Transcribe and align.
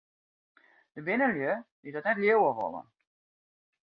Der 0.95 1.03
binne 1.05 1.27
lju 1.33 1.53
dy't 1.83 1.95
dat 1.95 2.05
net 2.07 2.21
leauwe 2.21 2.51
wolle. 2.57 2.81